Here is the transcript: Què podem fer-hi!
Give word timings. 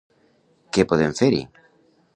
Què 0.77 0.85
podem 0.93 1.15
fer-hi! 1.21 1.47